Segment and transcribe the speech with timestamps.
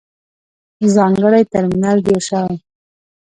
[0.93, 2.55] ځانګړی ترمینل جوړ شوی.